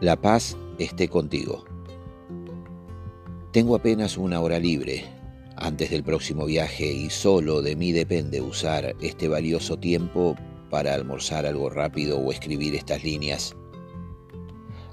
La 0.00 0.18
paz 0.18 0.56
esté 0.78 1.08
contigo. 1.08 1.62
Tengo 3.52 3.74
apenas 3.74 4.16
una 4.16 4.40
hora 4.40 4.58
libre 4.58 5.04
antes 5.56 5.90
del 5.90 6.02
próximo 6.02 6.46
viaje 6.46 6.90
y 6.90 7.10
solo 7.10 7.60
de 7.60 7.76
mí 7.76 7.92
depende 7.92 8.40
usar 8.40 8.96
este 9.02 9.28
valioso 9.28 9.78
tiempo 9.78 10.36
para 10.70 10.94
almorzar 10.94 11.44
algo 11.44 11.68
rápido 11.68 12.18
o 12.18 12.32
escribir 12.32 12.74
estas 12.76 13.04
líneas. 13.04 13.54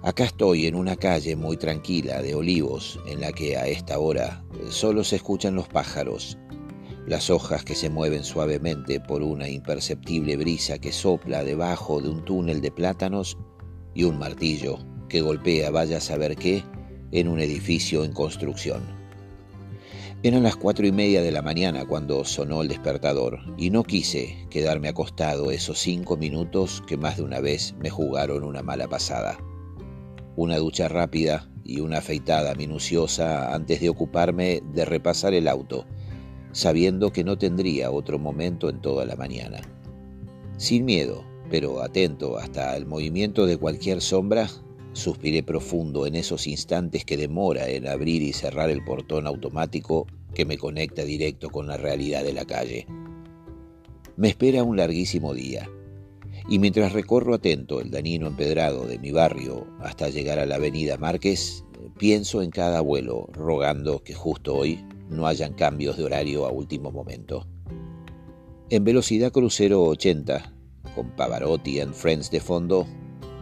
Acá 0.02 0.26
estoy 0.26 0.68
en 0.68 0.76
una 0.76 0.98
calle 0.98 1.38
muy 1.38 1.56
tranquila 1.56 2.22
de 2.22 2.36
olivos 2.36 3.00
en 3.08 3.22
la 3.22 3.32
que 3.32 3.56
a 3.56 3.66
esta 3.66 4.00
hora 4.00 4.44
solo 4.70 5.06
se 5.06 5.16
escuchan 5.16 5.56
los 5.56 5.70
pájaros, 5.70 6.38
las 7.06 7.30
hojas 7.30 7.64
que 7.64 7.76
se 7.76 7.90
mueven 7.90 8.26
suavemente 8.26 9.00
por 9.00 9.24
una 9.24 9.48
imperceptible 9.48 10.36
brisa 10.36 10.80
que 10.80 10.92
sopla 10.92 11.46
debajo 11.46 12.02
de 12.02 12.10
un 12.10 12.26
túnel 12.26 12.60
de 12.60 12.72
plátanos 12.72 13.38
y 13.94 14.04
un 14.04 14.20
martillo 14.20 14.80
que 15.08 15.22
golpea 15.22 15.70
vaya 15.72 15.98
a 15.98 16.02
saber 16.02 16.36
qué 16.36 16.64
en 17.12 17.28
un 17.28 17.40
edificio 17.40 18.04
en 18.04 18.12
construcción. 18.12 18.82
Eran 20.24 20.42
las 20.42 20.56
cuatro 20.56 20.88
y 20.88 20.92
media 20.92 21.22
de 21.22 21.32
la 21.32 21.44
mañana 21.44 21.86
cuando 21.86 22.26
sonó 22.26 22.64
el 22.64 22.68
despertador 22.68 23.40
y 23.56 23.70
no 23.70 23.84
quise 23.84 24.48
quedarme 24.50 24.90
acostado 24.90 25.52
esos 25.52 25.78
cinco 25.78 26.18
minutos 26.18 26.84
que 26.88 26.98
más 26.98 27.18
de 27.18 27.24
una 27.24 27.40
vez 27.40 27.76
me 27.80 27.92
jugaron 27.92 28.44
una 28.44 28.64
mala 28.64 28.88
pasada. 28.88 29.38
Una 30.36 30.58
ducha 30.58 30.88
rápida 30.88 31.48
y 31.64 31.82
una 31.82 32.00
afeitada 32.00 32.56
minuciosa 32.56 33.54
antes 33.54 33.80
de 33.80 33.90
ocuparme 33.90 34.64
de 34.74 34.86
repasar 34.86 35.36
el 35.36 35.48
auto, 35.48 35.86
sabiendo 36.52 37.12
que 37.12 37.24
no 37.24 37.38
tendría 37.38 37.92
otro 37.92 38.18
momento 38.18 38.70
en 38.70 38.82
toda 38.82 39.06
la 39.06 39.16
mañana. 39.16 39.62
Sin 40.58 40.86
miedo, 40.86 41.24
pero 41.52 41.84
atento 41.84 42.38
hasta 42.40 42.76
el 42.76 42.88
movimiento 42.88 43.46
de 43.46 43.58
cualquier 43.58 44.02
sombra, 44.02 44.50
Suspiré 44.98 45.44
profundo 45.44 46.08
en 46.08 46.16
esos 46.16 46.48
instantes 46.48 47.06
que 47.06 47.18
demora 47.18 47.70
en 47.70 47.88
abrir 47.88 48.24
y 48.24 48.34
cerrar 48.34 48.72
el 48.72 48.84
portón 48.84 49.28
automático 49.28 50.08
que 50.34 50.44
me 50.44 50.58
conecta 50.58 51.04
directo 51.04 51.52
con 51.52 51.68
la 51.68 51.78
realidad 51.78 52.24
de 52.24 52.34
la 52.34 52.46
calle. 52.46 52.88
Me 54.16 54.30
espera 54.30 54.64
un 54.64 54.76
larguísimo 54.76 55.36
día, 55.36 55.70
y 56.50 56.58
mientras 56.58 56.94
recorro 56.94 57.36
atento 57.36 57.80
el 57.80 57.92
danino 57.92 58.26
empedrado 58.26 58.88
de 58.88 58.98
mi 58.98 59.12
barrio 59.12 59.68
hasta 59.82 60.10
llegar 60.10 60.40
a 60.40 60.48
la 60.48 60.56
avenida 60.56 60.98
Márquez, 60.98 61.64
pienso 62.00 62.42
en 62.42 62.50
cada 62.50 62.82
vuelo, 62.82 63.28
rogando 63.34 64.04
que 64.04 64.16
justo 64.16 64.56
hoy 64.56 64.84
no 65.12 65.28
hayan 65.28 65.54
cambios 65.54 65.98
de 65.98 66.06
horario 66.06 66.48
a 66.48 66.52
último 66.52 66.92
momento. 66.92 67.46
En 68.72 68.84
velocidad 68.84 69.32
crucero 69.32 69.84
80, 69.84 70.56
con 70.96 71.16
Pavarotti 71.16 71.82
and 71.82 71.94
Friends 71.94 72.32
de 72.32 72.40
fondo, 72.40 72.88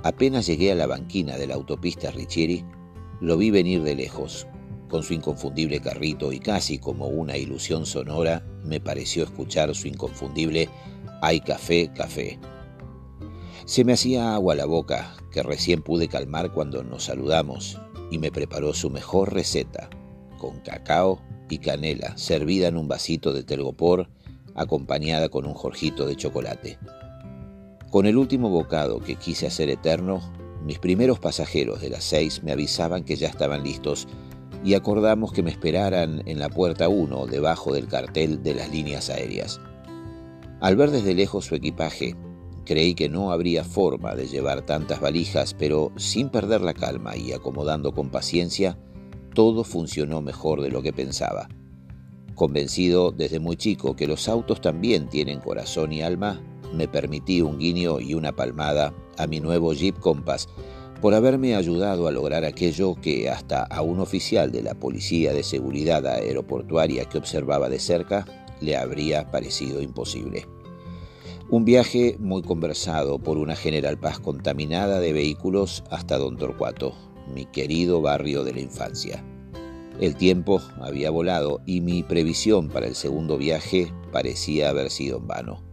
Apenas 0.05 0.45
llegué 0.45 0.71
a 0.71 0.75
la 0.75 0.85
banquina 0.85 1.35
de 1.35 1.47
la 1.47 1.55
autopista 1.55 2.11
Richieri, 2.11 2.63
lo 3.21 3.37
vi 3.37 3.49
venir 3.49 3.81
de 3.81 3.95
lejos. 3.95 4.45
Con 4.87 5.01
su 5.01 5.15
inconfundible 5.15 5.81
carrito 5.81 6.31
y 6.31 6.37
casi 6.37 6.77
como 6.77 7.07
una 7.07 7.37
ilusión 7.37 7.87
sonora, 7.87 8.45
me 8.63 8.79
pareció 8.79 9.23
escuchar 9.23 9.73
su 9.73 9.87
inconfundible 9.87 10.69
¡Hay 11.23 11.39
café, 11.39 11.91
café! 11.91 12.37
Se 13.65 13.83
me 13.83 13.93
hacía 13.93 14.35
agua 14.35 14.53
la 14.53 14.65
boca, 14.65 15.15
que 15.31 15.41
recién 15.41 15.81
pude 15.81 16.07
calmar 16.07 16.51
cuando 16.51 16.83
nos 16.83 17.05
saludamos, 17.05 17.81
y 18.11 18.19
me 18.19 18.31
preparó 18.31 18.75
su 18.75 18.91
mejor 18.91 19.33
receta, 19.33 19.89
con 20.37 20.59
cacao 20.59 21.19
y 21.49 21.57
canela, 21.57 22.15
servida 22.15 22.67
en 22.67 22.77
un 22.77 22.87
vasito 22.87 23.33
de 23.33 23.41
telgopor, 23.41 24.07
acompañada 24.53 25.29
con 25.29 25.47
un 25.47 25.55
jorjito 25.55 26.05
de 26.05 26.15
chocolate. 26.15 26.77
Con 27.91 28.05
el 28.05 28.17
último 28.17 28.49
bocado 28.49 28.99
que 28.99 29.15
quise 29.15 29.47
hacer 29.47 29.69
eterno, 29.69 30.21
mis 30.65 30.79
primeros 30.79 31.19
pasajeros 31.19 31.81
de 31.81 31.89
las 31.89 32.03
seis 32.03 32.43
me 32.43 32.51
avisaban 32.51 33.03
que 33.03 33.15
ya 33.15 33.27
estaban 33.27 33.63
listos 33.63 34.07
y 34.63 34.73
acordamos 34.73 35.31
que 35.31 35.43
me 35.43 35.51
esperaran 35.51 36.23
en 36.25 36.39
la 36.39 36.49
puerta 36.49 36.89
1 36.89 37.27
debajo 37.27 37.73
del 37.73 37.87
cartel 37.87 38.41
de 38.41 38.55
las 38.55 38.71
líneas 38.71 39.09
aéreas. 39.09 39.61
Al 40.59 40.75
ver 40.75 40.89
desde 40.89 41.13
lejos 41.13 41.45
su 41.45 41.55
equipaje, 41.55 42.15
creí 42.65 42.95
que 42.95 43.07
no 43.07 43.31
habría 43.31 43.63
forma 43.63 44.15
de 44.15 44.27
llevar 44.27 44.65
tantas 44.65 44.99
valijas, 44.99 45.53
pero 45.53 45.91
sin 45.97 46.29
perder 46.29 46.61
la 46.61 46.73
calma 46.73 47.15
y 47.15 47.31
acomodando 47.31 47.93
con 47.93 48.09
paciencia, 48.09 48.77
todo 49.35 49.63
funcionó 49.63 50.21
mejor 50.21 50.61
de 50.61 50.71
lo 50.71 50.81
que 50.81 50.93
pensaba. 50.93 51.47
Convencido 52.33 53.11
desde 53.11 53.39
muy 53.39 53.55
chico 53.55 53.95
que 53.95 54.07
los 54.07 54.27
autos 54.27 54.61
también 54.61 55.07
tienen 55.07 55.39
corazón 55.39 55.93
y 55.93 56.01
alma, 56.01 56.41
me 56.73 56.87
permití 56.87 57.41
un 57.41 57.57
guiño 57.57 57.99
y 57.99 58.13
una 58.13 58.35
palmada 58.35 58.93
a 59.17 59.27
mi 59.27 59.39
nuevo 59.39 59.73
Jeep 59.73 59.99
Compass 59.99 60.47
por 61.01 61.13
haberme 61.13 61.55
ayudado 61.55 62.07
a 62.07 62.11
lograr 62.11 62.45
aquello 62.45 62.95
que 62.95 63.29
hasta 63.29 63.63
a 63.63 63.81
un 63.81 63.99
oficial 63.99 64.51
de 64.51 64.63
la 64.63 64.73
Policía 64.73 65.33
de 65.33 65.43
Seguridad 65.43 66.05
Aeroportuaria 66.07 67.05
que 67.05 67.17
observaba 67.17 67.69
de 67.69 67.79
cerca 67.79 68.25
le 68.61 68.77
habría 68.77 69.29
parecido 69.29 69.81
imposible. 69.81 70.47
Un 71.49 71.63
viaje 71.63 72.15
muy 72.19 72.41
conversado 72.41 73.19
por 73.19 73.37
una 73.37 73.55
General 73.55 73.99
Paz 73.99 74.19
contaminada 74.19 74.99
de 74.99 75.13
vehículos 75.13 75.83
hasta 75.91 76.17
Don 76.17 76.37
Torcuato, 76.37 76.95
mi 77.33 77.45
querido 77.45 78.01
barrio 78.01 78.43
de 78.43 78.53
la 78.53 78.61
infancia. 78.61 79.23
El 79.99 80.15
tiempo 80.15 80.61
había 80.81 81.09
volado 81.11 81.61
y 81.65 81.81
mi 81.81 82.03
previsión 82.03 82.69
para 82.69 82.87
el 82.87 82.95
segundo 82.95 83.37
viaje 83.37 83.93
parecía 84.11 84.69
haber 84.69 84.89
sido 84.89 85.19
en 85.19 85.27
vano. 85.27 85.64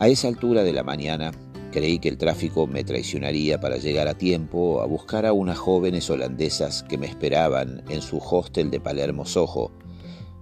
A 0.00 0.06
esa 0.06 0.28
altura 0.28 0.62
de 0.62 0.72
la 0.72 0.84
mañana 0.84 1.32
creí 1.72 1.98
que 1.98 2.08
el 2.08 2.18
tráfico 2.18 2.68
me 2.68 2.84
traicionaría 2.84 3.60
para 3.60 3.78
llegar 3.78 4.06
a 4.06 4.14
tiempo 4.14 4.80
a 4.80 4.86
buscar 4.86 5.26
a 5.26 5.32
unas 5.32 5.58
jóvenes 5.58 6.08
holandesas 6.08 6.84
que 6.84 6.96
me 6.96 7.08
esperaban 7.08 7.82
en 7.88 8.00
su 8.00 8.18
hostel 8.18 8.70
de 8.70 8.78
Palermo 8.78 9.26
Soho, 9.26 9.72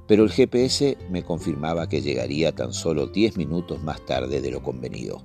pero 0.07 0.25
el 0.25 0.31
GPS 0.31 0.99
me 1.11 1.23
confirmaba 1.23 1.89
que 1.89 2.03
llegaría 2.03 2.53
tan 2.53 2.75
solo 2.75 3.07
10 3.07 3.39
minutos 3.39 3.83
más 3.83 4.05
tarde 4.05 4.43
de 4.43 4.51
lo 4.51 4.63
convenido. 4.63 5.25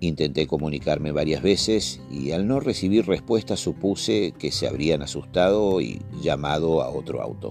Intenté 0.00 0.46
comunicarme 0.46 1.12
varias 1.12 1.42
veces 1.42 2.00
y 2.10 2.30
al 2.30 2.46
no 2.46 2.60
recibir 2.60 3.06
respuesta 3.06 3.58
supuse 3.58 4.32
que 4.38 4.50
se 4.50 4.66
habrían 4.66 5.02
asustado 5.02 5.82
y 5.82 6.00
llamado 6.22 6.80
a 6.80 6.88
otro 6.88 7.20
auto. 7.20 7.50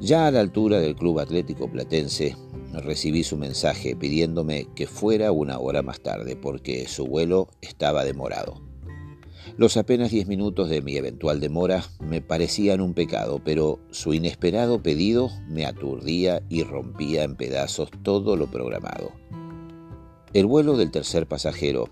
Ya 0.00 0.26
a 0.26 0.30
la 0.30 0.40
altura 0.40 0.80
del 0.80 0.96
Club 0.96 1.18
Atlético 1.20 1.70
Platense 1.70 2.36
recibí 2.80 3.24
su 3.24 3.36
mensaje 3.36 3.94
pidiéndome 3.96 4.66
que 4.74 4.86
fuera 4.86 5.32
una 5.32 5.58
hora 5.58 5.82
más 5.82 6.00
tarde 6.00 6.36
porque 6.36 6.88
su 6.88 7.06
vuelo 7.06 7.48
estaba 7.60 8.04
demorado. 8.04 8.62
Los 9.56 9.76
apenas 9.76 10.10
diez 10.10 10.26
minutos 10.26 10.70
de 10.70 10.80
mi 10.80 10.96
eventual 10.96 11.40
demora 11.40 11.84
me 12.00 12.22
parecían 12.22 12.80
un 12.80 12.94
pecado, 12.94 13.40
pero 13.44 13.80
su 13.90 14.14
inesperado 14.14 14.82
pedido 14.82 15.30
me 15.48 15.66
aturdía 15.66 16.42
y 16.48 16.62
rompía 16.62 17.24
en 17.24 17.36
pedazos 17.36 17.90
todo 18.02 18.36
lo 18.36 18.50
programado. 18.50 19.12
El 20.32 20.46
vuelo 20.46 20.78
del 20.78 20.90
tercer 20.90 21.26
pasajero 21.26 21.90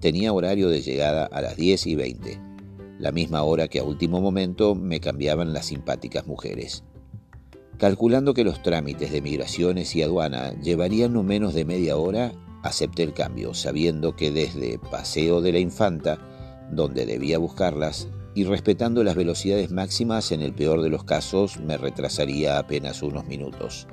tenía 0.00 0.32
horario 0.32 0.68
de 0.68 0.82
llegada 0.82 1.24
a 1.24 1.40
las 1.40 1.56
10 1.56 1.86
y 1.86 1.94
20, 1.94 2.40
la 2.98 3.12
misma 3.12 3.42
hora 3.42 3.68
que 3.68 3.78
a 3.78 3.84
último 3.84 4.20
momento 4.20 4.74
me 4.74 5.00
cambiaban 5.00 5.54
las 5.54 5.66
simpáticas 5.66 6.26
mujeres. 6.26 6.84
Calculando 7.78 8.34
que 8.34 8.42
los 8.42 8.60
trámites 8.60 9.12
de 9.12 9.22
migraciones 9.22 9.94
y 9.94 10.02
aduana 10.02 10.52
llevarían 10.60 11.12
no 11.12 11.22
menos 11.22 11.54
de 11.54 11.64
media 11.64 11.96
hora, 11.96 12.32
acepté 12.64 13.04
el 13.04 13.14
cambio, 13.14 13.54
sabiendo 13.54 14.16
que 14.16 14.32
desde 14.32 14.80
Paseo 14.80 15.40
de 15.40 15.52
la 15.52 15.60
Infanta, 15.60 16.18
donde 16.72 17.06
debía 17.06 17.38
buscarlas, 17.38 18.08
y 18.34 18.44
respetando 18.44 19.04
las 19.04 19.14
velocidades 19.14 19.70
máximas, 19.70 20.32
en 20.32 20.42
el 20.42 20.52
peor 20.52 20.82
de 20.82 20.90
los 20.90 21.04
casos 21.04 21.60
me 21.60 21.76
retrasaría 21.76 22.58
apenas 22.58 23.00
unos 23.02 23.26
minutos. 23.26 23.86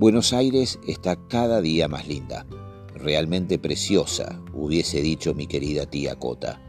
Buenos 0.00 0.32
Aires 0.32 0.80
está 0.86 1.16
cada 1.28 1.60
día 1.60 1.86
más 1.86 2.08
linda, 2.08 2.46
realmente 2.96 3.60
preciosa, 3.60 4.42
hubiese 4.54 5.02
dicho 5.02 5.34
mi 5.34 5.46
querida 5.46 5.86
tía 5.86 6.16
Cota. 6.16 6.60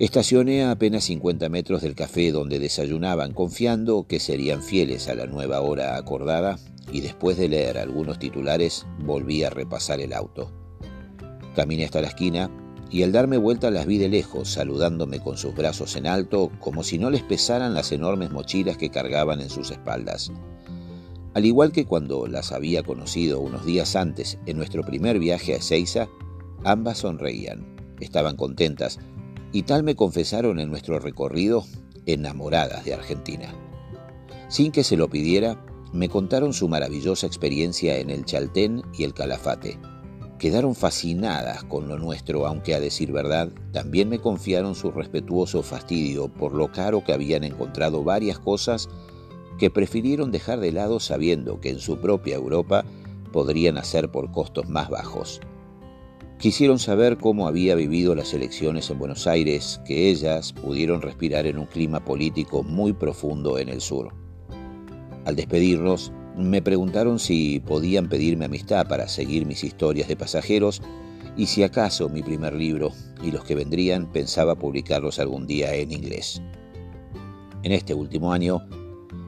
Estacioné 0.00 0.64
a 0.64 0.72
apenas 0.72 1.04
50 1.04 1.48
metros 1.48 1.80
del 1.82 1.94
café 1.94 2.32
donde 2.32 2.58
desayunaban, 2.58 3.32
confiando 3.32 4.08
que 4.08 4.18
serían 4.18 4.60
fieles 4.60 5.08
a 5.08 5.14
la 5.14 5.26
nueva 5.26 5.60
hora 5.60 5.96
acordada, 5.96 6.58
y 6.92 7.00
después 7.00 7.36
de 7.36 7.48
leer 7.48 7.78
algunos 7.78 8.18
titulares 8.18 8.86
volví 9.04 9.44
a 9.44 9.50
repasar 9.50 10.00
el 10.00 10.12
auto. 10.12 10.50
Caminé 11.54 11.84
hasta 11.84 12.00
la 12.00 12.08
esquina 12.08 12.50
y 12.90 13.04
al 13.04 13.12
darme 13.12 13.36
vuelta 13.36 13.70
las 13.70 13.86
vi 13.86 13.98
de 13.98 14.08
lejos, 14.08 14.48
saludándome 14.48 15.20
con 15.20 15.36
sus 15.36 15.54
brazos 15.54 15.94
en 15.94 16.08
alto, 16.08 16.50
como 16.58 16.82
si 16.82 16.98
no 16.98 17.08
les 17.08 17.22
pesaran 17.22 17.72
las 17.72 17.92
enormes 17.92 18.32
mochilas 18.32 18.76
que 18.76 18.90
cargaban 18.90 19.40
en 19.40 19.48
sus 19.48 19.70
espaldas. 19.70 20.32
Al 21.34 21.46
igual 21.46 21.70
que 21.70 21.86
cuando 21.86 22.26
las 22.26 22.50
había 22.50 22.82
conocido 22.82 23.40
unos 23.40 23.64
días 23.64 23.94
antes 23.94 24.38
en 24.46 24.56
nuestro 24.56 24.82
primer 24.82 25.20
viaje 25.20 25.54
a 25.54 25.58
Ezeiza, 25.58 26.08
ambas 26.64 26.98
sonreían, 26.98 27.76
estaban 28.00 28.36
contentas 28.36 28.98
y 29.54 29.62
tal 29.62 29.84
me 29.84 29.94
confesaron 29.94 30.58
en 30.58 30.68
nuestro 30.68 30.98
recorrido 30.98 31.64
enamoradas 32.06 32.84
de 32.84 32.92
Argentina. 32.92 33.54
Sin 34.48 34.72
que 34.72 34.82
se 34.82 34.96
lo 34.96 35.08
pidiera, 35.08 35.64
me 35.92 36.08
contaron 36.08 36.52
su 36.52 36.68
maravillosa 36.68 37.28
experiencia 37.28 37.98
en 37.98 38.10
el 38.10 38.24
Chaltén 38.24 38.82
y 38.92 39.04
el 39.04 39.14
Calafate, 39.14 39.78
quedaron 40.40 40.74
fascinadas 40.74 41.62
con 41.62 41.86
lo 41.86 41.98
nuestro, 42.00 42.48
aunque 42.48 42.74
a 42.74 42.80
decir 42.80 43.12
verdad, 43.12 43.52
también 43.72 44.08
me 44.08 44.18
confiaron 44.18 44.74
su 44.74 44.90
respetuoso 44.90 45.62
fastidio 45.62 46.26
por 46.26 46.52
lo 46.52 46.72
caro 46.72 47.04
que 47.04 47.12
habían 47.12 47.44
encontrado 47.44 48.02
varias 48.02 48.40
cosas 48.40 48.88
que 49.60 49.70
prefirieron 49.70 50.32
dejar 50.32 50.58
de 50.58 50.72
lado 50.72 50.98
sabiendo 50.98 51.60
que 51.60 51.70
en 51.70 51.78
su 51.78 51.98
propia 51.98 52.34
Europa 52.34 52.84
podrían 53.32 53.78
hacer 53.78 54.10
por 54.10 54.32
costos 54.32 54.68
más 54.68 54.90
bajos. 54.90 55.40
Quisieron 56.44 56.78
saber 56.78 57.16
cómo 57.16 57.48
había 57.48 57.74
vivido 57.74 58.14
las 58.14 58.34
elecciones 58.34 58.90
en 58.90 58.98
Buenos 58.98 59.26
Aires, 59.26 59.80
que 59.86 60.10
ellas 60.10 60.52
pudieron 60.52 61.00
respirar 61.00 61.46
en 61.46 61.56
un 61.56 61.64
clima 61.64 62.04
político 62.04 62.62
muy 62.62 62.92
profundo 62.92 63.58
en 63.58 63.70
el 63.70 63.80
sur. 63.80 64.12
Al 65.24 65.36
despedirnos, 65.36 66.12
me 66.36 66.60
preguntaron 66.60 67.18
si 67.18 67.60
podían 67.60 68.10
pedirme 68.10 68.44
amistad 68.44 68.86
para 68.86 69.08
seguir 69.08 69.46
mis 69.46 69.64
historias 69.64 70.06
de 70.06 70.16
pasajeros 70.16 70.82
y 71.34 71.46
si 71.46 71.62
acaso 71.62 72.10
mi 72.10 72.22
primer 72.22 72.52
libro 72.52 72.92
y 73.22 73.30
los 73.30 73.42
que 73.44 73.54
vendrían 73.54 74.12
pensaba 74.12 74.54
publicarlos 74.54 75.18
algún 75.18 75.46
día 75.46 75.74
en 75.74 75.92
inglés. 75.92 76.42
En 77.62 77.72
este 77.72 77.94
último 77.94 78.34
año, 78.34 78.68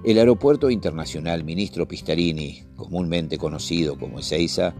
el 0.04 0.19
Aeropuerto 0.19 0.69
Internacional 0.69 1.44
Ministro 1.44 1.88
Pistarini, 1.88 2.64
comúnmente 2.76 3.38
conocido 3.38 3.98
como 3.98 4.19
Ezeiza, 4.19 4.74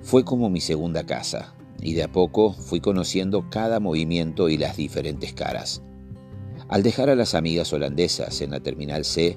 fue 0.00 0.24
como 0.24 0.48
mi 0.48 0.60
segunda 0.60 1.04
casa, 1.04 1.56
y 1.82 1.94
de 1.94 2.04
a 2.04 2.12
poco 2.12 2.52
fui 2.52 2.80
conociendo 2.80 3.50
cada 3.50 3.80
movimiento 3.80 4.48
y 4.48 4.56
las 4.56 4.76
diferentes 4.76 5.32
caras. 5.32 5.82
Al 6.68 6.82
dejar 6.82 7.10
a 7.10 7.16
las 7.16 7.34
amigas 7.34 7.72
holandesas 7.72 8.40
en 8.40 8.52
la 8.52 8.60
Terminal 8.60 9.04
C, 9.04 9.36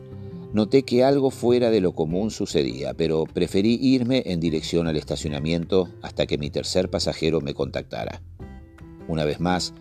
noté 0.54 0.84
que 0.84 1.04
algo 1.04 1.32
fuera 1.32 1.70
de 1.70 1.82
lo 1.82 1.94
común 1.94 2.32
sucedía, 2.32 2.94
pero 2.94 3.26
preferí 3.26 3.78
irme 3.82 4.24
en 4.28 4.40
dirección 4.40 4.88
al 4.88 4.96
estacionamiento 4.96 5.90
hasta 6.02 6.28
que 6.28 6.38
mi 6.38 6.50
tercer 6.50 6.90
pasajero 6.90 7.42
me 7.42 7.54
contactara. 7.54 8.22
Una 9.08 9.26
vez 9.26 9.40
más, 9.42 9.74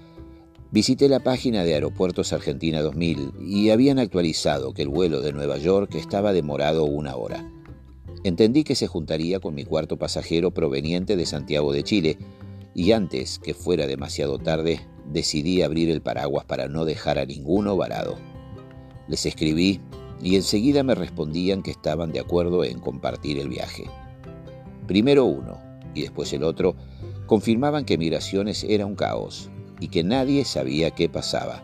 visité 0.73 1.09
la 1.09 1.21
página 1.21 1.63
de 1.63 1.75
Aeropuertos 1.75 2.33
Argentina 2.33 2.83
2000 2.83 3.35
y 3.47 3.71
habían 3.71 4.01
actualizado 4.01 4.75
que 4.75 4.83
el 4.83 4.89
vuelo 4.89 5.21
de 5.21 5.33
Nueva 5.33 5.59
York 5.59 5.95
estaba 5.95 6.33
demorado 6.33 6.85
una 6.85 7.15
hora. 7.15 7.49
Entendí 8.25 8.65
que 8.65 8.75
se 8.75 8.87
juntaría 8.87 9.39
con 9.39 9.55
mi 9.55 9.65
cuarto 9.65 9.97
pasajero 9.99 10.51
proveniente 10.51 11.15
de 11.15 11.27
Santiago 11.27 11.73
de 11.73 11.85
Chile, 11.85 12.19
y 12.75 12.93
antes 12.93 13.39
que 13.39 13.55
fuera 13.55 13.87
demasiado 13.87 14.39
tarde, 14.39 14.81
decidí 15.07 15.63
abrir 15.63 15.91
el 15.91 16.03
paraguas 16.03 16.45
para 16.45 16.69
no 16.69 16.85
dejar 16.85 17.19
a 17.19 17.27
ninguno 17.27 17.77
varado. 17.77 18.17
Les 19.07 19.27
escribí 19.27 19.81
y 20.21 20.37
enseguida 20.37 20.83
me 20.83 20.95
respondían 20.95 21.63
que 21.63 21.71
estaban 21.71 22.13
de 22.13 22.21
acuerdo 22.21 22.65
en 22.65 22.81
compartir 22.81 23.39
el 23.39 23.49
viaje. 23.49 23.85
Primero 24.87 25.25
uno 25.25 25.59
y 25.95 26.03
después 26.03 26.33
el 26.33 26.43
otro 26.43 26.75
confirmaban 27.27 27.85
que 27.85 27.99
Migraciones 27.99 28.65
era 28.69 28.87
un 28.87 28.97
caos 28.97 29.51
y 29.81 29.89
que 29.89 30.03
nadie 30.03 30.45
sabía 30.45 30.91
qué 30.91 31.09
pasaba. 31.09 31.63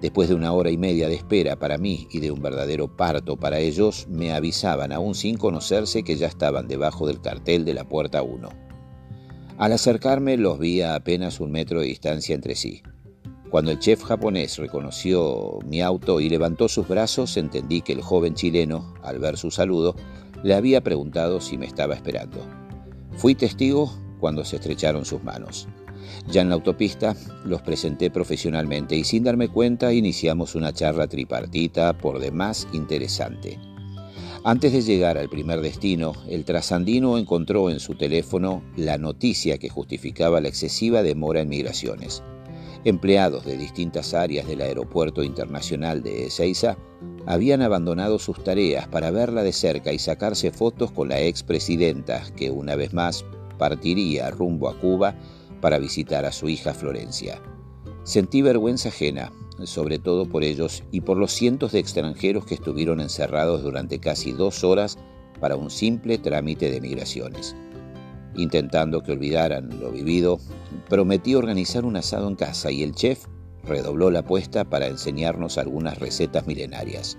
Después 0.00 0.28
de 0.28 0.34
una 0.34 0.52
hora 0.52 0.70
y 0.70 0.76
media 0.76 1.08
de 1.08 1.14
espera 1.14 1.56
para 1.56 1.78
mí 1.78 2.08
y 2.10 2.18
de 2.18 2.32
un 2.32 2.42
verdadero 2.42 2.96
parto 2.96 3.36
para 3.36 3.60
ellos, 3.60 4.08
me 4.08 4.32
avisaban, 4.32 4.90
aún 4.90 5.14
sin 5.14 5.36
conocerse, 5.36 6.02
que 6.02 6.16
ya 6.16 6.26
estaban 6.26 6.66
debajo 6.66 7.06
del 7.06 7.20
cartel 7.20 7.64
de 7.64 7.74
la 7.74 7.88
puerta 7.88 8.20
1. 8.22 8.71
Al 9.58 9.72
acercarme 9.72 10.36
los 10.36 10.58
vi 10.58 10.80
a 10.80 10.94
apenas 10.94 11.40
un 11.40 11.52
metro 11.52 11.80
de 11.80 11.86
distancia 11.86 12.34
entre 12.34 12.54
sí. 12.54 12.82
Cuando 13.50 13.70
el 13.70 13.78
chef 13.78 14.02
japonés 14.02 14.56
reconoció 14.56 15.58
mi 15.66 15.82
auto 15.82 16.20
y 16.20 16.30
levantó 16.30 16.68
sus 16.68 16.88
brazos, 16.88 17.36
entendí 17.36 17.82
que 17.82 17.92
el 17.92 18.00
joven 18.00 18.34
chileno, 18.34 18.94
al 19.02 19.18
ver 19.18 19.36
su 19.36 19.50
saludo, 19.50 19.94
le 20.42 20.54
había 20.54 20.80
preguntado 20.80 21.40
si 21.40 21.58
me 21.58 21.66
estaba 21.66 21.94
esperando. 21.94 22.38
Fui 23.16 23.34
testigo 23.34 23.92
cuando 24.20 24.44
se 24.44 24.56
estrecharon 24.56 25.04
sus 25.04 25.22
manos. 25.22 25.68
Ya 26.30 26.40
en 26.40 26.48
la 26.48 26.54
autopista 26.54 27.14
los 27.44 27.62
presenté 27.62 28.10
profesionalmente 28.10 28.96
y 28.96 29.04
sin 29.04 29.24
darme 29.24 29.48
cuenta 29.48 29.92
iniciamos 29.92 30.54
una 30.54 30.72
charla 30.72 31.06
tripartita 31.06 31.92
por 31.98 32.20
demás 32.20 32.66
interesante. 32.72 33.58
Antes 34.44 34.72
de 34.72 34.82
llegar 34.82 35.18
al 35.18 35.28
primer 35.28 35.60
destino, 35.60 36.14
el 36.28 36.44
trasandino 36.44 37.16
encontró 37.16 37.70
en 37.70 37.78
su 37.78 37.94
teléfono 37.94 38.64
la 38.76 38.98
noticia 38.98 39.56
que 39.58 39.68
justificaba 39.68 40.40
la 40.40 40.48
excesiva 40.48 41.04
demora 41.04 41.42
en 41.42 41.48
migraciones. 41.48 42.24
Empleados 42.84 43.44
de 43.44 43.56
distintas 43.56 44.14
áreas 44.14 44.48
del 44.48 44.62
Aeropuerto 44.62 45.22
Internacional 45.22 46.02
de 46.02 46.26
Ezeiza 46.26 46.76
habían 47.24 47.62
abandonado 47.62 48.18
sus 48.18 48.42
tareas 48.42 48.88
para 48.88 49.12
verla 49.12 49.44
de 49.44 49.52
cerca 49.52 49.92
y 49.92 50.00
sacarse 50.00 50.50
fotos 50.50 50.90
con 50.90 51.08
la 51.08 51.20
expresidenta, 51.20 52.24
que 52.34 52.50
una 52.50 52.74
vez 52.74 52.92
más 52.92 53.24
partiría 53.58 54.32
rumbo 54.32 54.68
a 54.68 54.76
Cuba 54.76 55.14
para 55.60 55.78
visitar 55.78 56.24
a 56.24 56.32
su 56.32 56.48
hija 56.48 56.74
Florencia. 56.74 57.40
Sentí 58.02 58.42
vergüenza 58.42 58.88
ajena, 58.88 59.30
sobre 59.64 59.98
todo 59.98 60.26
por 60.26 60.44
ellos 60.44 60.82
y 60.90 61.00
por 61.00 61.16
los 61.16 61.32
cientos 61.32 61.72
de 61.72 61.78
extranjeros 61.78 62.44
que 62.44 62.54
estuvieron 62.54 63.00
encerrados 63.00 63.62
durante 63.62 63.98
casi 63.98 64.32
dos 64.32 64.64
horas 64.64 64.98
para 65.40 65.56
un 65.56 65.70
simple 65.70 66.18
trámite 66.18 66.70
de 66.70 66.80
migraciones. 66.80 67.54
Intentando 68.36 69.02
que 69.02 69.12
olvidaran 69.12 69.80
lo 69.80 69.90
vivido, 69.90 70.38
prometí 70.88 71.34
organizar 71.34 71.84
un 71.84 71.96
asado 71.96 72.28
en 72.28 72.36
casa 72.36 72.70
y 72.70 72.82
el 72.82 72.94
chef 72.94 73.26
redobló 73.64 74.10
la 74.10 74.20
apuesta 74.20 74.64
para 74.64 74.86
enseñarnos 74.86 75.58
algunas 75.58 75.98
recetas 75.98 76.46
milenarias. 76.46 77.16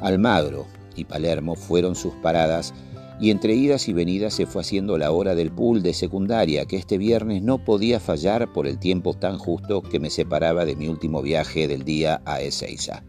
Almagro 0.00 0.66
y 0.96 1.04
Palermo 1.04 1.56
fueron 1.56 1.94
sus 1.94 2.14
paradas 2.14 2.72
y 3.20 3.30
entre 3.30 3.54
idas 3.54 3.88
y 3.88 3.92
venidas 3.92 4.34
se 4.34 4.46
fue 4.46 4.62
haciendo 4.62 4.96
la 4.96 5.12
hora 5.12 5.34
del 5.34 5.50
pool 5.50 5.82
de 5.82 5.92
secundaria 5.92 6.64
que 6.64 6.76
este 6.76 6.96
viernes 6.96 7.42
no 7.42 7.64
podía 7.64 8.00
fallar 8.00 8.52
por 8.52 8.66
el 8.66 8.78
tiempo 8.78 9.14
tan 9.14 9.38
justo 9.38 9.82
que 9.82 10.00
me 10.00 10.08
separaba 10.08 10.64
de 10.64 10.74
mi 10.74 10.88
último 10.88 11.20
viaje 11.20 11.68
del 11.68 11.84
día 11.84 12.22
a 12.24 12.40
Ezeiza. 12.40 13.04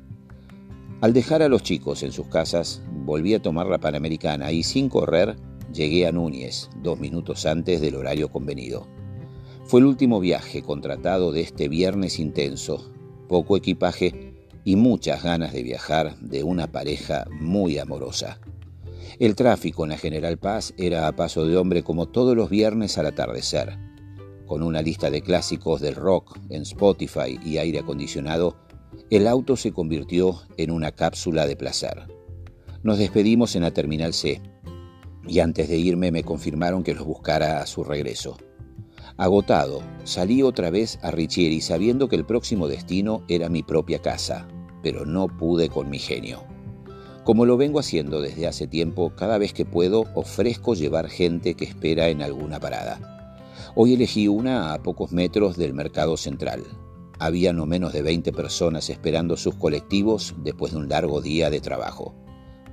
Al 0.99 1.13
dejar 1.13 1.41
a 1.41 1.49
los 1.49 1.63
chicos 1.63 2.03
en 2.03 2.11
sus 2.11 2.27
casas, 2.27 2.81
volví 3.05 3.33
a 3.33 3.41
tomar 3.41 3.67
la 3.67 3.79
Panamericana 3.79 4.51
y 4.51 4.63
sin 4.63 4.89
correr 4.89 5.35
Llegué 5.73 6.05
a 6.05 6.11
Núñez 6.11 6.69
dos 6.83 6.99
minutos 6.99 7.45
antes 7.45 7.79
del 7.79 7.95
horario 7.95 8.29
convenido. 8.29 8.87
Fue 9.63 9.79
el 9.79 9.85
último 9.85 10.19
viaje 10.19 10.61
contratado 10.61 11.31
de 11.31 11.41
este 11.41 11.69
viernes 11.69 12.19
intenso, 12.19 12.91
poco 13.29 13.55
equipaje 13.55 14.33
y 14.65 14.75
muchas 14.75 15.23
ganas 15.23 15.53
de 15.53 15.63
viajar 15.63 16.17
de 16.19 16.43
una 16.43 16.67
pareja 16.67 17.25
muy 17.39 17.77
amorosa. 17.77 18.41
El 19.19 19.35
tráfico 19.35 19.83
en 19.83 19.89
la 19.89 19.97
General 19.97 20.37
Paz 20.37 20.73
era 20.77 21.07
a 21.07 21.15
paso 21.15 21.45
de 21.45 21.57
hombre 21.57 21.83
como 21.83 22.07
todos 22.07 22.35
los 22.35 22.49
viernes 22.49 22.97
al 22.97 23.07
atardecer. 23.07 23.77
Con 24.45 24.63
una 24.63 24.81
lista 24.81 25.09
de 25.09 25.21
clásicos 25.21 25.81
del 25.81 25.95
rock 25.95 26.37
en 26.49 26.63
Spotify 26.63 27.39
y 27.43 27.57
aire 27.57 27.79
acondicionado, 27.79 28.57
el 29.09 29.27
auto 29.27 29.55
se 29.55 29.71
convirtió 29.71 30.41
en 30.57 30.71
una 30.71 30.91
cápsula 30.91 31.45
de 31.45 31.55
placer. 31.55 32.07
Nos 32.83 32.97
despedimos 32.97 33.55
en 33.55 33.63
la 33.63 33.71
Terminal 33.71 34.13
C 34.13 34.41
y 35.27 35.39
antes 35.39 35.69
de 35.69 35.77
irme 35.77 36.11
me 36.11 36.23
confirmaron 36.23 36.83
que 36.83 36.93
los 36.93 37.05
buscara 37.05 37.61
a 37.61 37.67
su 37.67 37.83
regreso. 37.83 38.37
Agotado, 39.17 39.81
salí 40.03 40.41
otra 40.41 40.69
vez 40.69 40.97
a 41.01 41.11
Richieri 41.11 41.61
sabiendo 41.61 42.07
que 42.07 42.15
el 42.15 42.25
próximo 42.25 42.67
destino 42.67 43.23
era 43.27 43.49
mi 43.49 43.61
propia 43.61 44.01
casa, 44.01 44.47
pero 44.81 45.05
no 45.05 45.27
pude 45.27 45.69
con 45.69 45.89
mi 45.89 45.99
genio. 45.99 46.50
Como 47.23 47.45
lo 47.45 47.55
vengo 47.55 47.79
haciendo 47.79 48.19
desde 48.19 48.47
hace 48.47 48.65
tiempo, 48.65 49.13
cada 49.15 49.37
vez 49.37 49.53
que 49.53 49.63
puedo 49.63 50.05
ofrezco 50.15 50.73
llevar 50.73 51.07
gente 51.07 51.53
que 51.53 51.65
espera 51.65 52.09
en 52.09 52.23
alguna 52.23 52.59
parada. 52.59 52.99
Hoy 53.75 53.93
elegí 53.93 54.27
una 54.27 54.73
a 54.73 54.81
pocos 54.81 55.11
metros 55.11 55.55
del 55.55 55.75
mercado 55.75 56.17
central. 56.17 56.63
Había 57.19 57.53
no 57.53 57.67
menos 57.67 57.93
de 57.93 58.01
20 58.01 58.33
personas 58.33 58.89
esperando 58.89 59.37
sus 59.37 59.53
colectivos 59.53 60.33
después 60.43 60.71
de 60.71 60.79
un 60.79 60.89
largo 60.89 61.21
día 61.21 61.51
de 61.51 61.61
trabajo. 61.61 62.15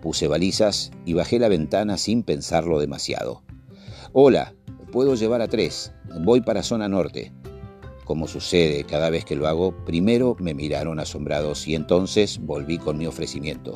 Puse 0.00 0.28
balizas 0.28 0.92
y 1.04 1.12
bajé 1.12 1.38
la 1.38 1.48
ventana 1.48 1.98
sin 1.98 2.22
pensarlo 2.22 2.80
demasiado. 2.80 3.42
Hola, 4.14 4.54
puedo 4.90 5.14
llevar 5.14 5.42
a 5.42 5.48
tres. 5.48 5.92
Voy 6.22 6.40
para 6.40 6.62
zona 6.62 6.88
norte. 6.88 7.34
Como 8.08 8.26
sucede 8.26 8.84
cada 8.84 9.10
vez 9.10 9.26
que 9.26 9.36
lo 9.36 9.46
hago, 9.46 9.84
primero 9.84 10.34
me 10.40 10.54
miraron 10.54 10.98
asombrados 10.98 11.68
y 11.68 11.74
entonces 11.74 12.38
volví 12.38 12.78
con 12.78 12.96
mi 12.96 13.06
ofrecimiento. 13.06 13.74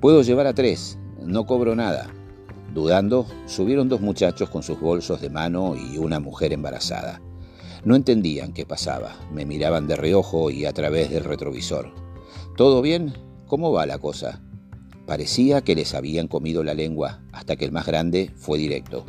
Puedo 0.00 0.20
llevar 0.20 0.46
a 0.46 0.52
tres, 0.52 0.98
no 1.22 1.46
cobro 1.46 1.74
nada. 1.74 2.10
Dudando, 2.74 3.26
subieron 3.46 3.88
dos 3.88 4.02
muchachos 4.02 4.50
con 4.50 4.62
sus 4.62 4.78
bolsos 4.78 5.22
de 5.22 5.30
mano 5.30 5.74
y 5.74 5.96
una 5.96 6.20
mujer 6.20 6.52
embarazada. 6.52 7.22
No 7.82 7.96
entendían 7.96 8.52
qué 8.52 8.66
pasaba, 8.66 9.16
me 9.32 9.46
miraban 9.46 9.86
de 9.86 9.96
reojo 9.96 10.50
y 10.50 10.66
a 10.66 10.72
través 10.74 11.10
del 11.10 11.24
retrovisor. 11.24 11.94
¿Todo 12.58 12.82
bien? 12.82 13.14
¿Cómo 13.46 13.72
va 13.72 13.86
la 13.86 13.98
cosa? 13.98 14.42
Parecía 15.06 15.62
que 15.62 15.74
les 15.74 15.94
habían 15.94 16.28
comido 16.28 16.62
la 16.62 16.74
lengua 16.74 17.22
hasta 17.32 17.56
que 17.56 17.64
el 17.64 17.72
más 17.72 17.86
grande 17.86 18.30
fue 18.36 18.58
directo. 18.58 19.06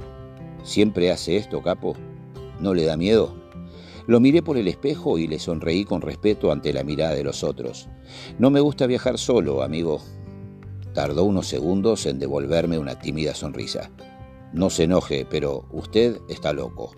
¿Siempre 0.64 1.12
hace 1.12 1.36
esto, 1.36 1.62
capo? 1.62 1.98
¿No 2.62 2.74
le 2.74 2.86
da 2.86 2.96
miedo? 2.96 3.36
Lo 4.06 4.22
miré 4.22 4.42
por 4.42 4.58
el 4.58 4.70
espejo 4.70 5.18
y 5.18 5.28
le 5.28 5.38
sonreí 5.38 5.84
con 5.84 6.00
respeto 6.00 6.50
ante 6.50 6.72
la 6.72 6.86
mirada 6.86 7.14
de 7.14 7.26
los 7.26 7.44
otros. 7.44 7.90
No 8.40 8.50
me 8.52 8.62
gusta 8.62 8.88
viajar 8.88 9.18
solo, 9.18 9.64
amigo. 9.64 10.02
Tardó 10.98 11.26
unos 11.26 11.46
segundos 11.46 12.08
en 12.08 12.18
devolverme 12.18 12.80
una 12.80 12.98
tímida 12.98 13.36
sonrisa. 13.36 13.92
No 14.52 14.72
se 14.72 14.86
enoje, 14.86 15.28
pero 15.30 15.68
usted 15.72 16.20
está 16.28 16.54
loco. 16.54 16.92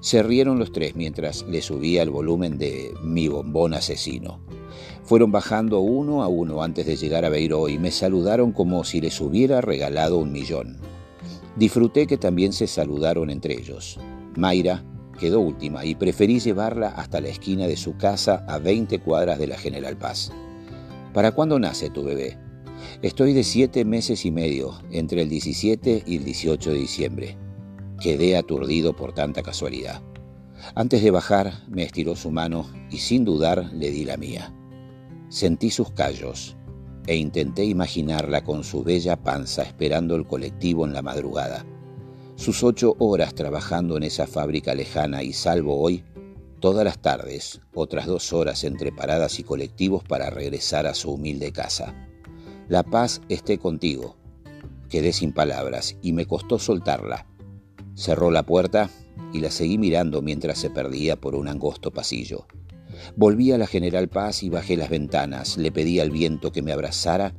Se 0.00 0.24
rieron 0.24 0.58
los 0.58 0.72
tres 0.72 0.96
mientras 0.96 1.44
le 1.44 1.62
subía 1.62 2.02
el 2.02 2.10
volumen 2.10 2.58
de 2.58 2.92
Mi 3.00 3.28
bombón 3.28 3.74
asesino. 3.74 4.40
Fueron 5.04 5.30
bajando 5.30 5.78
uno 5.78 6.24
a 6.24 6.26
uno 6.26 6.64
antes 6.64 6.84
de 6.84 6.96
llegar 6.96 7.24
a 7.24 7.28
Beiró 7.28 7.68
y 7.68 7.78
me 7.78 7.92
saludaron 7.92 8.50
como 8.50 8.82
si 8.82 9.00
les 9.00 9.20
hubiera 9.20 9.60
regalado 9.60 10.18
un 10.18 10.32
millón. 10.32 10.78
Disfruté 11.54 12.08
que 12.08 12.18
también 12.18 12.52
se 12.52 12.66
saludaron 12.66 13.30
entre 13.30 13.54
ellos. 13.54 14.00
Mayra 14.34 14.82
quedó 15.16 15.38
última 15.38 15.84
y 15.84 15.94
preferí 15.94 16.40
llevarla 16.40 16.88
hasta 16.88 17.20
la 17.20 17.28
esquina 17.28 17.68
de 17.68 17.76
su 17.76 17.96
casa 17.96 18.44
a 18.48 18.58
20 18.58 18.98
cuadras 18.98 19.38
de 19.38 19.46
la 19.46 19.58
General 19.58 19.96
Paz. 19.96 20.32
¿Para 21.14 21.30
cuándo 21.30 21.60
nace 21.60 21.88
tu 21.88 22.02
bebé? 22.02 22.47
Estoy 23.02 23.32
de 23.32 23.44
siete 23.44 23.84
meses 23.84 24.24
y 24.24 24.30
medio, 24.30 24.80
entre 24.90 25.22
el 25.22 25.28
17 25.28 26.02
y 26.06 26.16
el 26.16 26.24
18 26.24 26.70
de 26.70 26.78
diciembre. 26.78 27.38
Quedé 28.00 28.36
aturdido 28.36 28.94
por 28.94 29.12
tanta 29.12 29.42
casualidad. 29.42 30.02
Antes 30.74 31.02
de 31.02 31.10
bajar, 31.10 31.64
me 31.68 31.82
estiró 31.82 32.16
su 32.16 32.30
mano 32.30 32.66
y 32.90 32.98
sin 32.98 33.24
dudar 33.24 33.72
le 33.72 33.90
di 33.90 34.04
la 34.04 34.16
mía. 34.16 34.52
Sentí 35.28 35.70
sus 35.70 35.90
callos 35.92 36.56
e 37.06 37.16
intenté 37.16 37.64
imaginarla 37.64 38.42
con 38.44 38.64
su 38.64 38.82
bella 38.82 39.16
panza 39.16 39.62
esperando 39.62 40.14
el 40.14 40.26
colectivo 40.26 40.84
en 40.84 40.92
la 40.92 41.02
madrugada. 41.02 41.64
Sus 42.36 42.62
ocho 42.62 42.96
horas 42.98 43.34
trabajando 43.34 43.96
en 43.96 44.04
esa 44.04 44.26
fábrica 44.26 44.74
lejana 44.74 45.22
y 45.22 45.32
salvo 45.32 45.80
hoy, 45.80 46.04
todas 46.60 46.84
las 46.84 46.98
tardes, 47.00 47.60
otras 47.74 48.06
dos 48.06 48.32
horas 48.32 48.64
entre 48.64 48.92
paradas 48.92 49.38
y 49.38 49.44
colectivos 49.44 50.04
para 50.04 50.30
regresar 50.30 50.86
a 50.86 50.94
su 50.94 51.12
humilde 51.12 51.52
casa. 51.52 52.07
La 52.68 52.82
paz 52.82 53.22
esté 53.30 53.56
contigo. 53.56 54.16
Quedé 54.90 55.14
sin 55.14 55.32
palabras 55.32 55.96
y 56.02 56.12
me 56.12 56.26
costó 56.26 56.58
soltarla. 56.58 57.26
Cerró 57.94 58.30
la 58.30 58.42
puerta 58.42 58.90
y 59.32 59.40
la 59.40 59.50
seguí 59.50 59.78
mirando 59.78 60.20
mientras 60.20 60.58
se 60.58 60.68
perdía 60.68 61.16
por 61.16 61.34
un 61.34 61.48
angosto 61.48 61.90
pasillo. 61.90 62.46
Volví 63.16 63.52
a 63.52 63.58
la 63.58 63.66
General 63.66 64.08
Paz 64.08 64.42
y 64.42 64.50
bajé 64.50 64.76
las 64.76 64.90
ventanas. 64.90 65.56
Le 65.56 65.72
pedí 65.72 65.98
al 65.98 66.10
viento 66.10 66.52
que 66.52 66.60
me 66.60 66.72
abrazara 66.72 67.32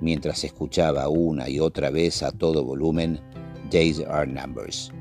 mientras 0.00 0.44
escuchaba 0.44 1.08
una 1.08 1.50
y 1.50 1.60
otra 1.60 1.90
vez 1.90 2.22
a 2.22 2.32
todo 2.32 2.64
volumen 2.64 3.20
Days 3.70 4.00
Are 4.00 4.26
Numbers. 4.26 4.92